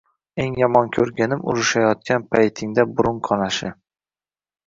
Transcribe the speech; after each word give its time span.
Eng 0.43 0.53
yomon 0.59 0.87
koʻrganim– 0.95 1.43
urishayotgan 1.51 2.25
paytingda 2.33 2.87
burun 3.01 3.23
qonashi. 3.29 3.73